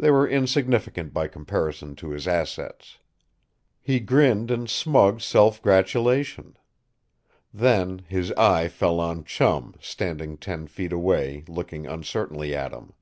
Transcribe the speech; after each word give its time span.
They 0.00 0.10
were 0.10 0.26
insignificant 0.28 1.14
by 1.14 1.28
comparison 1.28 1.94
to 1.94 2.10
his 2.10 2.26
assets. 2.26 2.98
He 3.80 4.00
grinned 4.00 4.50
in 4.50 4.66
smug 4.66 5.20
self 5.20 5.62
gratulation. 5.62 6.56
Then 7.54 8.00
his 8.08 8.32
eye 8.32 8.66
fell 8.66 8.98
on 8.98 9.22
Chum, 9.22 9.76
standing 9.80 10.38
ten 10.38 10.66
feet 10.66 10.92
away, 10.92 11.44
looking 11.46 11.86
uncertainly 11.86 12.52
at 12.52 12.72
him. 12.72 12.94